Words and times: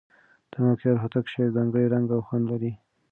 د 0.51 0.53
ملکیار 0.63 0.95
هوتک 1.03 1.25
شعر 1.33 1.49
ځانګړی 1.55 1.85
رنګ 1.93 2.07
او 2.15 2.21
خوند 2.27 2.45
لري. 2.51 2.71